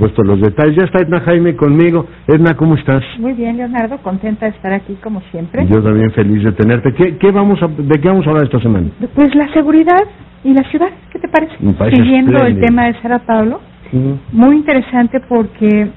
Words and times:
supuesto 0.00 0.22
los 0.22 0.40
detalles. 0.40 0.76
Ya 0.76 0.84
está 0.84 1.00
Edna 1.00 1.20
Jaime 1.20 1.54
conmigo. 1.56 2.06
Edna, 2.26 2.54
¿cómo 2.56 2.74
estás? 2.74 3.02
Muy 3.18 3.34
bien, 3.34 3.56
Leonardo, 3.58 3.98
contenta 3.98 4.46
de 4.46 4.52
estar 4.52 4.72
aquí 4.72 4.94
como 5.02 5.20
siempre. 5.30 5.66
Yo 5.66 5.82
también 5.82 6.10
feliz 6.12 6.42
de 6.42 6.52
tenerte. 6.52 6.92
¿Qué, 6.94 7.18
qué 7.18 7.30
vamos 7.30 7.62
a, 7.62 7.68
¿De 7.68 8.00
qué 8.00 8.08
vamos 8.08 8.26
a 8.26 8.30
hablar 8.30 8.44
esta 8.44 8.60
semana? 8.60 8.88
Pues 9.14 9.34
la 9.34 9.52
seguridad 9.52 10.00
y 10.42 10.54
la 10.54 10.62
ciudad, 10.70 10.88
¿qué 11.12 11.18
te 11.18 11.28
parece? 11.28 11.54
Siguiendo 11.94 12.38
el 12.44 12.60
tema 12.60 12.86
de 12.86 12.94
Sara 13.02 13.18
Pablo, 13.20 13.60
Ujú. 13.92 14.18
muy 14.32 14.56
interesante 14.56 15.20
porque 15.28 15.88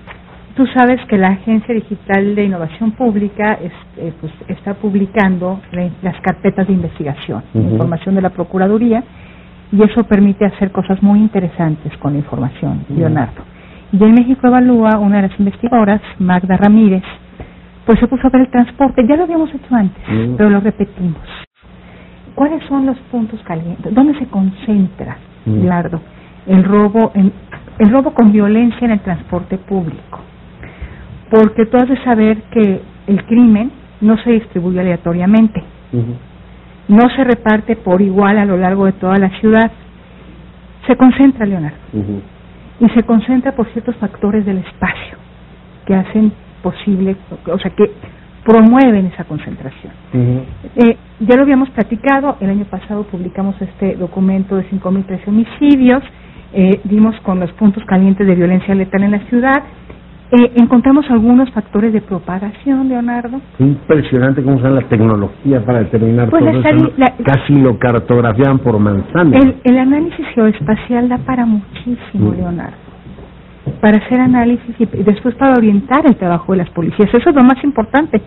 tú 0.56 0.66
sabes 0.68 1.00
que 1.08 1.18
la 1.18 1.28
Agencia 1.30 1.74
Digital 1.74 2.36
de 2.36 2.46
Innovación 2.46 2.92
Pública 2.92 3.54
es- 3.64 3.72
eh, 3.98 4.12
pues, 4.20 4.34
está 4.50 4.74
publicando 4.74 5.62
la- 5.72 5.90
las 6.02 6.20
carpetas 6.22 6.68
de 6.68 6.74
investigación, 6.74 7.42
información 7.54 8.16
de 8.16 8.22
la 8.22 8.32
Procuraduría, 8.32 9.04
y 9.72 9.82
eso 9.82 10.04
permite 10.04 10.46
hacer 10.46 10.72
cosas 10.72 11.02
muy 11.02 11.20
interesantes 11.20 11.96
con 11.98 12.14
la 12.14 12.20
información. 12.20 12.84
Leonardo. 12.96 13.42
Y 13.94 14.04
en 14.04 14.16
México 14.16 14.48
Evalúa, 14.48 14.98
una 14.98 15.22
de 15.22 15.28
las 15.30 15.40
investigadoras, 15.40 16.02
Magda 16.18 16.58
Ramírez, 16.58 17.04
pues 17.86 18.00
se 18.00 18.08
puso 18.08 18.26
a 18.26 18.32
ver 18.32 18.42
el 18.42 18.50
transporte, 18.50 19.06
ya 19.08 19.16
lo 19.16 19.24
habíamos 19.24 19.54
hecho 19.54 19.76
antes, 19.76 20.04
pero 20.36 20.50
lo 20.50 20.60
repetimos. 20.62 21.22
¿Cuáles 22.34 22.64
son 22.68 22.88
los 22.88 22.98
puntos 23.12 23.40
calientes? 23.44 23.94
¿Dónde 23.94 24.18
se 24.18 24.26
concentra. 24.28 25.18
Leonardo, 25.46 26.02
el 26.48 26.64
robo, 26.64 27.12
en, 27.14 27.32
el 27.78 27.92
robo 27.92 28.14
con 28.14 28.32
violencia 28.32 28.86
en 28.86 28.92
el 28.92 29.02
transporte 29.02 29.58
público? 29.60 30.22
Porque 31.30 31.66
tú 31.68 31.78
has 31.78 31.88
de 31.88 31.98
saber 32.04 32.42
que 32.52 32.82
el 33.08 33.26
crimen 33.26 33.72
no 34.02 34.18
se 34.24 34.32
distribuye 34.32 34.80
aleatoriamente, 34.80 35.62
no 36.88 37.10
se 37.16 37.24
reparte 37.24 37.76
por 37.76 38.02
igual 38.02 38.38
a 38.40 38.46
lo 38.46 38.58
largo 38.58 38.86
de 38.86 38.94
toda 38.94 39.18
la 39.18 39.30
ciudad, 39.40 39.72
se 40.88 40.96
concentra, 40.96 41.46
Leonardo. 41.46 41.78
Y 42.80 42.90
se 42.90 43.04
concentra 43.04 43.54
por 43.54 43.68
ciertos 43.74 43.96
factores 43.98 44.46
del 44.46 44.60
espacio 44.60 45.18
que 45.86 45.96
hacen 45.96 46.32
posible, 46.62 47.16
o 47.52 47.60
sea, 47.60 47.72
que 47.72 47.92
promueven 48.44 49.08
esa 49.08 49.24
concentración. 49.24 49.94
Eh, 50.14 50.98
ya 51.20 51.36
lo 51.36 51.44
habíamos 51.44 51.70
platicado, 51.70 52.38
el 52.42 52.50
año 52.50 52.66
pasado 52.66 53.04
publicamos 53.04 53.56
este 53.62 53.96
documento 53.96 54.58
de 54.58 54.70
5.013 54.70 55.28
homicidios, 55.28 56.04
eh, 56.54 56.82
dimos 56.84 57.20
con 57.22 57.40
los 57.40 57.52
puntos 57.54 57.84
calientes 57.86 58.28
de 58.28 58.36
violencia 58.36 58.76
letal 58.76 59.04
en 59.04 59.12
la 59.12 59.20
ciudad, 59.30 59.64
eh, 60.36 60.52
encontramos 60.56 61.10
algunos 61.10 61.50
factores 61.52 61.94
de 61.94 62.02
propagación, 62.02 62.90
Leonardo. 62.90 63.40
Impresionante 63.60 64.44
cómo 64.44 64.58
usan 64.58 64.76
la 64.76 64.82
tecnología 64.82 65.64
para 65.66 65.80
determinar 65.80 66.30
Pues 66.30 66.44
todo 66.44 66.54
la 66.62 66.70
eso. 66.70 66.84
¿no? 66.84 66.90
la- 66.98 67.14
Casi 67.24 67.54
lo 67.62 67.78
cartografian 67.80 68.60
por 68.60 68.80
manzana. 68.80 69.38
El, 69.38 69.56
el 69.64 69.78
análisis 69.78 70.26
geoespacial 70.36 71.10
da 71.10 71.18
para 71.20 71.46
muchísimo, 71.46 72.32
Mm. 72.32 72.36
Leonardo. 72.36 72.78
Para 73.80 73.98
hacer 73.98 74.20
análisis 74.20 74.76
y, 74.80 74.84
y 74.84 75.04
después 75.04 75.36
para 75.36 75.54
orientar 75.54 76.06
el 76.06 76.16
trabajo 76.16 76.52
de 76.54 76.58
las 76.60 76.70
policías. 76.72 77.10
Eso 77.14 77.30
es 77.30 77.36
lo 77.36 77.44
más 77.44 77.64
importante. 77.64 78.22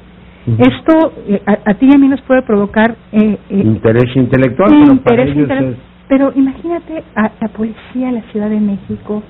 Ujú. 0.46 0.62
Esto 0.62 1.12
eh, 1.28 1.42
a, 1.44 1.70
a 1.70 1.74
ti 1.74 1.86
y 1.90 1.94
a 1.94 1.98
mí 1.98 2.08
nos 2.08 2.20
puede 2.22 2.42
provocar 2.42 2.94
eh, 3.12 3.36
eh, 3.50 3.58
Interés 3.64 4.14
intelectual, 4.16 4.70
pero 4.70 4.96
para 5.02 5.22
interés 5.24 5.28
ellos 5.36 5.48
interes- 5.48 5.70
es- 5.72 5.77
Pero 6.08 6.32
imagínate 6.36 7.02
a 7.16 7.30
la 7.40 7.48
policía 7.48 8.06
de 8.06 8.12
la 8.12 8.22
Ciudad 8.32 8.48
de 8.48 8.60
México 8.60 9.22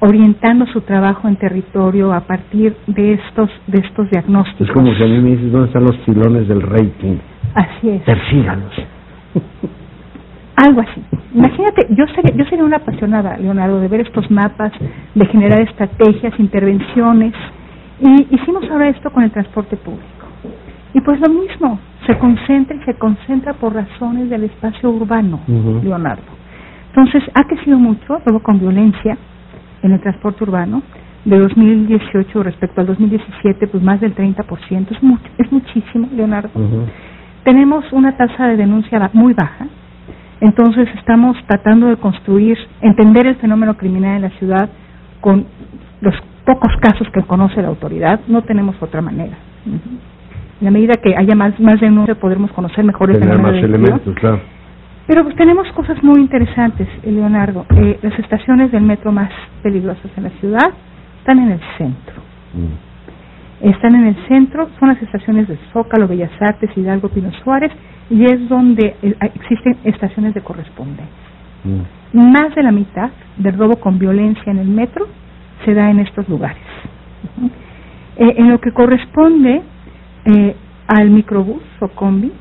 orientando 0.00 0.66
su 0.66 0.80
trabajo 0.82 1.28
en 1.28 1.36
territorio 1.36 2.12
a 2.12 2.20
partir 2.20 2.76
de 2.86 3.14
estos 3.14 3.50
de 3.66 3.78
estos 3.78 4.10
diagnósticos. 4.10 4.68
Es 4.68 4.74
como 4.74 4.92
si 4.94 5.02
a 5.02 5.06
mí 5.06 5.18
me 5.18 5.30
dices 5.30 5.50
dónde 5.52 5.68
están 5.68 5.84
los 5.84 5.96
filones 6.04 6.48
del 6.48 6.62
rating. 6.62 7.16
Así 7.54 7.90
es. 7.90 8.02
Persíganos. 8.02 8.72
Algo 10.56 10.80
así. 10.80 11.02
Imagínate, 11.34 11.86
yo 11.90 12.06
sería, 12.14 12.34
yo 12.34 12.44
sería 12.46 12.64
una 12.64 12.78
apasionada, 12.78 13.36
Leonardo, 13.36 13.80
de 13.80 13.88
ver 13.88 14.00
estos 14.00 14.30
mapas, 14.30 14.72
de 15.14 15.26
generar 15.26 15.60
estrategias, 15.60 16.32
intervenciones. 16.38 17.34
Y 18.00 18.34
hicimos 18.34 18.64
ahora 18.70 18.88
esto 18.88 19.10
con 19.10 19.22
el 19.22 19.30
transporte 19.30 19.76
público. 19.76 20.04
Y 20.94 21.00
pues 21.02 21.20
lo 21.20 21.28
mismo, 21.28 21.78
se 22.06 22.16
concentra 22.18 22.74
y 22.74 22.84
se 22.84 22.94
concentra 22.94 23.52
por 23.52 23.74
razones 23.74 24.30
del 24.30 24.44
espacio 24.44 24.90
urbano. 24.90 25.40
Leonardo. 25.46 26.22
Entonces, 26.88 27.22
ha 27.34 27.44
crecido 27.44 27.78
mucho, 27.78 28.18
luego 28.24 28.42
con 28.42 28.58
violencia 28.58 29.18
en 29.82 29.92
el 29.92 30.00
transporte 30.00 30.44
urbano. 30.44 30.82
De 31.24 31.38
2018 31.38 32.42
respecto 32.44 32.80
al 32.80 32.86
2017, 32.86 33.66
pues 33.66 33.82
más 33.82 34.00
del 34.00 34.14
30%, 34.14 34.90
es, 34.92 35.02
mucho, 35.02 35.24
es 35.38 35.50
muchísimo, 35.50 36.08
Leonardo 36.14 36.50
tenemos 37.46 37.84
una 37.92 38.16
tasa 38.16 38.48
de 38.48 38.56
denuncia 38.56 39.08
muy 39.12 39.32
baja, 39.32 39.68
entonces 40.40 40.88
estamos 40.98 41.36
tratando 41.46 41.86
de 41.86 41.96
construir, 41.96 42.58
entender 42.80 43.28
el 43.28 43.36
fenómeno 43.36 43.76
criminal 43.76 44.16
en 44.16 44.22
la 44.22 44.30
ciudad 44.30 44.68
con 45.20 45.46
los 46.00 46.14
pocos 46.44 46.72
casos 46.80 47.06
que 47.14 47.22
conoce 47.22 47.62
la 47.62 47.68
autoridad, 47.68 48.18
no 48.26 48.42
tenemos 48.42 48.74
otra 48.82 49.00
manera. 49.00 49.36
Ujú. 49.64 49.96
En 50.60 50.64
la 50.64 50.70
medida 50.72 50.94
que 50.94 51.14
haya 51.16 51.36
más, 51.36 51.58
más 51.60 51.80
denuncia 51.80 52.16
podremos 52.16 52.50
conocer 52.50 52.82
mejor 52.82 53.10
el 53.10 53.20
Tener 53.20 53.36
fenómeno 53.36 53.56
más 53.56 53.64
elementos, 53.64 54.14
claro. 54.16 54.40
Pero 55.06 55.22
pues 55.22 55.36
tenemos 55.36 55.70
cosas 55.72 56.02
muy 56.02 56.20
interesantes, 56.20 56.88
eh, 57.02 57.12
Leonardo. 57.12 57.66
Eh, 57.70 57.98
las 58.02 58.18
estaciones 58.18 58.72
del 58.72 58.82
metro 58.82 59.12
más 59.12 59.30
peligrosas 59.62 60.10
en 60.16 60.24
la 60.24 60.30
ciudad 60.40 60.70
están 61.18 61.38
en 61.38 61.52
el 61.52 61.60
centro. 61.78 62.14
Mm. 62.54 63.68
Están 63.68 63.94
en 63.94 64.06
el 64.08 64.16
centro, 64.28 64.68
son 64.78 64.88
las 64.88 65.00
estaciones 65.02 65.48
de 65.48 65.58
Zócalo, 65.72 66.08
Bellas 66.08 66.30
Artes, 66.40 66.70
Hidalgo, 66.76 67.08
Pino 67.08 67.32
Suárez, 67.44 67.72
y 68.10 68.24
es 68.24 68.48
donde 68.48 68.96
eh, 69.02 69.16
existen 69.34 69.78
estaciones 69.84 70.34
de 70.34 70.40
correspondencia. 70.40 71.06
Mm. 71.64 72.32
Más 72.32 72.54
de 72.54 72.62
la 72.62 72.72
mitad 72.72 73.10
del 73.36 73.56
robo 73.56 73.76
con 73.76 73.98
violencia 73.98 74.50
en 74.50 74.58
el 74.58 74.68
metro 74.68 75.06
se 75.64 75.74
da 75.74 75.90
en 75.90 76.00
estos 76.00 76.28
lugares. 76.28 76.62
Eh, 78.16 78.34
en 78.38 78.50
lo 78.50 78.60
que 78.60 78.72
corresponde 78.72 79.62
eh, 80.24 80.56
al 80.86 81.10
microbús 81.10 81.62
o 81.80 81.88
combi, 81.88 82.32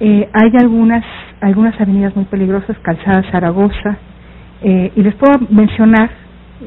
eh, 0.00 0.28
hay 0.32 0.52
algunas 0.58 1.04
algunas 1.44 1.78
avenidas 1.80 2.14
muy 2.16 2.24
peligrosas, 2.26 2.76
Calzada 2.82 3.22
Zaragoza, 3.30 3.96
eh, 4.62 4.92
y 4.96 5.02
les 5.02 5.14
puedo 5.14 5.38
mencionar 5.50 6.10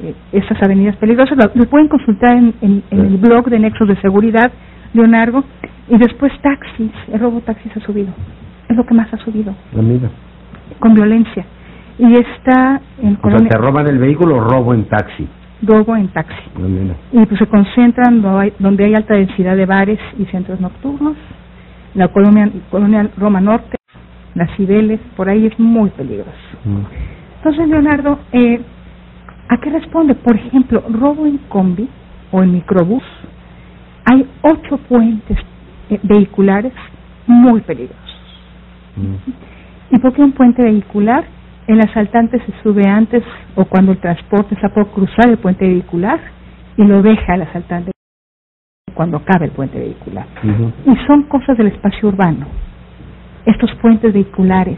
eh, 0.03 0.13
estas 0.31 0.61
avenidas 0.61 0.95
peligrosas, 0.97 1.37
lo, 1.37 1.49
lo 1.53 1.65
pueden 1.69 1.87
consultar 1.87 2.35
en, 2.35 2.53
en- 2.61 2.83
en 2.91 2.99
el 2.99 3.17
blog 3.17 3.49
de 3.49 3.59
Nexos 3.59 3.87
de 3.87 3.95
Seguridad, 4.01 4.51
Leonardo, 4.93 5.43
y 5.89 5.97
después 5.97 6.31
taxis, 6.41 6.91
el 7.11 7.19
robo 7.19 7.39
taxis 7.41 7.75
ha 7.75 7.79
subido, 7.81 8.09
es 8.69 8.75
lo 8.75 8.85
que 8.85 8.93
más 8.93 9.11
ha 9.13 9.17
subido, 9.17 9.53
mira. 9.73 10.09
con 10.79 10.93
violencia, 10.93 11.45
y 11.97 12.13
está 12.13 12.79
en 13.01 13.17
O 13.23 13.29
sea, 13.29 13.39
te 13.49 13.57
roban 13.57 13.87
el 13.87 13.97
vehículo, 13.97 14.39
robo 14.41 14.73
en 14.73 14.83
taxi. 14.85 15.27
robo 15.63 15.95
en 15.95 16.09
taxi. 16.09 16.35
Mira. 16.59 16.93
y 17.13 17.25
pues 17.25 17.39
se 17.39 17.47
concentran 17.47 18.21
donde 18.21 18.39
hay, 18.41 18.53
donde 18.59 18.85
hay 18.85 18.93
alta 18.93 19.15
densidad 19.15 19.55
de 19.55 19.65
bares 19.65 19.99
y 20.19 20.25
centros 20.25 20.59
nocturnos, 20.59 21.15
la 21.95 22.09
colonia, 22.09 22.47
colonia 22.69 23.09
Roma 23.17 23.41
Norte, 23.41 23.76
las 24.37 24.55
Cibeles, 24.55 24.99
por 25.15 25.27
ahí 25.29 25.47
es 25.47 25.59
muy 25.59 25.89
peligroso. 25.89 26.31
Mm. 26.63 26.81
Entonces, 27.37 27.67
Leonardo, 27.67 28.19
eh, 28.31 28.61
¿a 29.49 29.57
qué 29.57 29.69
responde? 29.71 30.13
Por 30.13 30.35
ejemplo, 30.35 30.83
robo 30.89 31.25
en 31.25 31.39
combi 31.49 31.89
o 32.31 32.43
en 32.43 32.53
microbús. 32.53 33.03
Hay 34.05 34.27
ocho 34.43 34.77
puentes 34.77 35.37
eh, 35.89 35.99
vehiculares 36.03 36.73
muy 37.25 37.61
peligrosos. 37.61 38.05
Mm. 38.95 39.95
¿Y 39.95 39.99
por 39.99 40.13
qué 40.13 40.21
un 40.21 40.33
puente 40.33 40.61
vehicular? 40.61 41.25
El 41.65 41.81
asaltante 41.81 42.39
se 42.39 42.53
sube 42.63 42.87
antes 42.87 43.23
o 43.55 43.65
cuando 43.65 43.91
el 43.91 43.97
transporte 43.97 44.55
está 44.55 44.69
por 44.69 44.87
cruzar 44.91 45.29
el 45.29 45.37
puente 45.37 45.67
vehicular 45.67 46.19
y 46.77 46.83
lo 46.83 47.01
deja 47.01 47.35
el 47.35 47.41
asaltante 47.41 47.91
cuando 48.93 49.17
acabe 49.17 49.45
el 49.45 49.51
puente 49.51 49.77
vehicular. 49.77 50.25
Y 50.85 50.95
son 51.07 51.23
cosas 51.23 51.57
del 51.57 51.67
espacio 51.67 52.07
urbano. 52.07 52.47
Estos 53.47 53.73
puentes 53.81 54.13
vehiculares, 54.13 54.77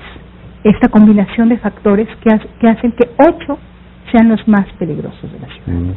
esta 0.64 0.88
combinación 0.90 1.50
de 1.50 1.58
factores 1.58 2.08
que, 2.22 2.30
ha- 2.34 2.40
que 2.60 2.68
hacen 2.70 2.92
que 2.94 3.10
ocho 3.28 3.58
sean 4.12 4.30
los 4.30 4.48
más 4.48 4.66
peligrosos 4.80 5.32
de 5.32 5.40
la 5.40 5.48
ciudad. 5.48 5.80
Mm. 5.80 5.92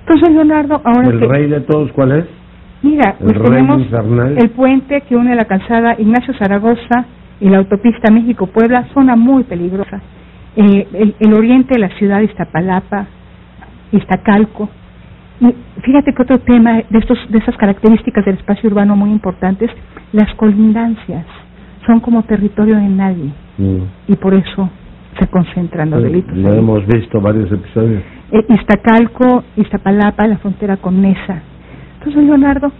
Entonces, 0.00 0.30
Leonardo, 0.34 0.80
ahora 0.84 1.08
¿El 1.08 1.18
que... 1.20 1.26
rey 1.26 1.48
de 1.48 1.60
todos 1.60 1.90
cuál 1.92 2.12
es? 2.12 2.24
Mira, 2.82 3.16
El 3.20 3.26
pues 3.34 3.42
tenemos 3.42 3.80
infernal. 3.80 4.36
el 4.38 4.50
puente 4.50 5.00
que 5.02 5.16
une 5.16 5.34
la 5.34 5.44
calzada 5.44 5.96
Ignacio 5.98 6.34
Zaragoza 6.34 7.04
y 7.40 7.48
la 7.48 7.58
autopista 7.58 8.10
México-Puebla, 8.12 8.88
zona 8.94 9.16
muy 9.16 9.42
peligrosa. 9.44 10.00
Eh, 10.56 10.86
el, 10.92 11.14
el 11.18 11.34
oriente 11.34 11.74
de 11.74 11.80
la 11.80 11.88
ciudad, 11.98 12.20
Iztapalapa, 12.20 13.06
Iztacalco. 13.92 14.68
Y 15.40 15.54
fíjate 15.82 16.12
que 16.14 16.22
otro 16.22 16.38
tema 16.38 16.82
de, 16.88 16.98
estos, 16.98 17.18
de 17.28 17.38
esas 17.38 17.56
características 17.56 18.24
del 18.24 18.36
espacio 18.36 18.68
urbano 18.70 18.94
muy 18.96 19.10
importantes, 19.10 19.70
las 20.12 20.32
colindancias 20.36 21.24
son 21.86 22.00
como 22.00 22.22
territorio 22.22 22.76
de 22.76 22.88
nadie 22.88 23.30
Mm. 23.58 23.78
y 24.08 24.16
por 24.16 24.34
eso 24.34 24.68
se 25.18 25.26
concentran 25.28 25.90
los 25.90 26.02
delitos. 26.02 26.36
Lo 26.36 26.50
ahí. 26.52 26.58
hemos 26.58 26.84
visto 26.86 27.20
varios 27.20 27.50
episodios. 27.52 28.02
Eh, 28.32 28.44
Iztacalco, 28.48 29.44
Iztapalapa, 29.56 30.26
la 30.26 30.38
frontera 30.38 30.76
con 30.76 31.00
Nesa. 31.00 31.40
Entonces, 31.98 32.24
Leonardo, 32.24 32.72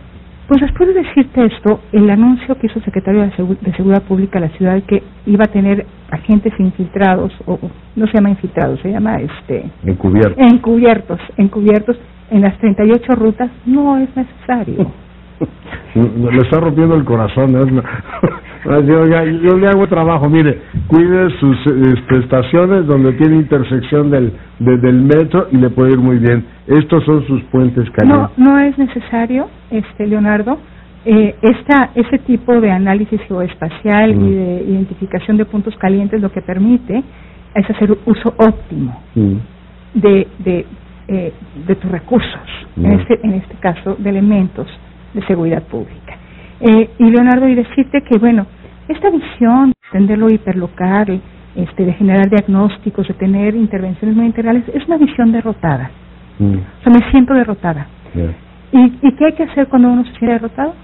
Pues 0.46 0.60
después 0.60 0.88
de 0.92 1.02
decirte 1.02 1.46
esto, 1.46 1.80
el 1.92 2.10
anuncio 2.10 2.54
que 2.58 2.66
hizo 2.66 2.78
el 2.78 2.84
secretario 2.84 3.22
de, 3.22 3.32
Seguridad 3.72 4.02
Pública 4.02 4.38
de 4.38 4.48
la 4.48 4.52
ciudad 4.58 4.82
que 4.82 5.02
iba 5.24 5.44
a 5.44 5.50
tener 5.50 5.86
agentes 6.10 6.52
infiltrados, 6.58 7.32
o 7.46 7.58
no 7.96 8.06
se 8.06 8.12
llama 8.12 8.28
infiltrados, 8.28 8.78
se 8.80 8.90
llama 8.90 9.16
este... 9.20 9.70
Encubiertos. 9.86 10.36
Encubiertos, 10.36 11.20
encubiertos 11.38 11.96
en 12.30 12.42
las 12.42 12.58
38 12.58 13.12
rutas, 13.14 13.50
no 13.64 13.96
es 13.96 14.14
necesario. 14.14 14.92
Le 15.94 16.38
está 16.42 16.60
rompiendo 16.60 16.94
el 16.94 17.04
corazón. 17.06 17.54
yo, 18.64 19.56
le 19.58 19.68
hago 19.68 19.86
trabajo. 19.86 20.28
Mire, 20.28 20.58
cuide 20.86 21.30
sus 21.38 21.56
este, 21.66 22.18
estaciones 22.18 22.86
donde 22.86 23.12
tiene 23.12 23.36
intersección 23.36 24.10
del, 24.10 24.32
del 24.58 25.02
metro 25.02 25.48
y 25.52 25.56
le 25.56 25.70
puede 25.70 25.92
ir 25.92 25.98
muy 25.98 26.18
bien. 26.18 26.44
Estos 26.66 27.04
son 27.04 27.26
sus 27.26 27.42
puentes 27.44 27.88
calientes. 27.90 28.38
No, 28.38 28.52
no 28.52 28.58
es 28.58 28.76
necesario, 28.78 29.48
este 29.70 30.06
Leonardo. 30.06 30.58
Eh, 31.06 31.34
esta, 31.42 31.90
ese 31.94 32.18
tipo 32.20 32.58
de 32.62 32.70
análisis 32.70 33.20
geoespacial 33.28 34.12
y 34.12 34.14
mm. 34.14 34.30
de 34.30 34.64
identificación 34.68 35.36
de 35.36 35.44
puntos 35.44 35.76
calientes 35.76 36.18
lo 36.22 36.32
que 36.32 36.40
permite 36.40 37.02
es 37.54 37.68
hacer 37.68 37.94
uso 38.06 38.34
óptimo 38.38 39.02
mm. 39.14 39.34
de, 39.94 40.26
de, 40.38 40.66
eh, 41.08 41.32
de 41.66 41.74
tus 41.74 41.90
recursos, 41.90 42.40
en, 42.78 42.88
mm. 42.88 43.00
este, 43.00 43.20
en 43.22 43.32
este 43.34 43.54
caso 43.56 43.96
de 43.98 44.08
elementos 44.08 44.66
de 45.12 45.22
seguridad 45.26 45.62
pública. 45.64 46.16
Eh, 46.66 46.90
y 46.98 47.10
Leonardo, 47.10 47.46
y 47.46 47.54
decirte 47.54 48.02
que, 48.02 48.18
bueno, 48.18 48.46
esta 48.88 49.10
visión 49.10 49.68
de 49.68 49.74
entenderlo 49.88 50.30
hiperlocal, 50.30 51.20
este, 51.54 51.84
de 51.84 51.92
generar 51.92 52.30
diagnósticos, 52.30 53.06
de 53.06 53.14
tener 53.14 53.54
intervenciones 53.54 54.16
muy 54.16 54.26
integrales, 54.26 54.64
es 54.72 54.86
una 54.86 54.96
visión 54.96 55.30
derrotada. 55.30 55.90
Mm. 56.38 56.54
O 56.54 56.82
sea, 56.82 56.92
me 56.92 57.10
siento 57.10 57.34
derrotada. 57.34 57.86
¿Y, 58.72 58.78
¿Y 59.02 59.12
qué 59.12 59.26
hay 59.26 59.32
que 59.34 59.42
hacer 59.42 59.68
cuando 59.68 59.88
uno 59.88 60.04
se 60.04 60.10
siente 60.12 60.32
derrotado? 60.32 60.74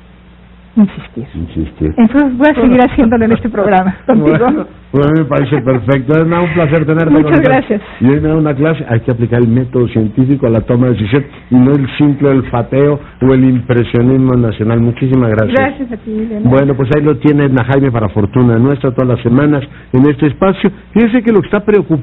Insistir. 0.76 1.26
Insistir. 1.34 1.94
Entonces 1.96 2.36
voy 2.36 2.48
a 2.48 2.54
seguir 2.54 2.80
haciéndolo 2.80 3.24
en 3.24 3.32
este 3.32 3.48
programa 3.48 3.96
contigo. 4.06 4.66
Bueno, 4.92 5.06
pues 5.06 5.06
a 5.06 5.12
mí 5.12 5.20
me 5.20 5.24
parece 5.24 5.62
perfecto. 5.62 6.12
Es 6.14 6.24
un 6.24 6.54
placer 6.54 6.84
tenerte. 6.84 7.10
Muchas 7.10 7.40
gracias. 7.40 7.80
Y 8.00 8.06
hoy 8.06 8.20
me 8.20 8.28
da 8.28 8.34
una 8.34 8.54
clase, 8.56 8.84
hay 8.88 8.98
que 8.98 9.12
aplicar 9.12 9.40
el 9.40 9.46
método 9.46 9.86
científico 9.86 10.48
a 10.48 10.50
la 10.50 10.62
toma 10.62 10.88
de 10.88 10.94
decisión 10.94 11.26
y 11.50 11.54
no 11.54 11.70
el 11.70 11.86
simple 11.96 12.28
olfateo 12.28 12.98
o 13.22 13.32
el 13.32 13.44
impresionismo 13.44 14.32
nacional. 14.34 14.80
Muchísimas 14.80 15.30
gracias. 15.30 15.54
Gracias 15.54 15.92
a 15.92 15.96
ti, 15.96 16.28
Bueno, 16.42 16.74
pues 16.74 16.88
ahí 16.96 17.04
lo 17.04 17.16
tiene 17.18 17.44
Edna 17.44 17.64
Jaime 17.70 17.92
para 17.92 18.08
fortuna 18.08 18.58
nuestra 18.58 18.90
todas 18.90 19.16
las 19.16 19.22
semanas 19.22 19.62
en 19.92 20.10
este 20.10 20.26
espacio. 20.26 20.72
Fíjense 20.92 21.22
que 21.22 21.30
lo 21.30 21.40
que 21.40 21.46
está 21.46 21.60
preocupando 21.60 22.00